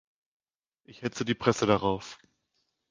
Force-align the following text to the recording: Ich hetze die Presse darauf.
Ich 0.83 1.03
hetze 1.03 1.25
die 1.25 1.35
Presse 1.35 1.67
darauf. 1.67 2.17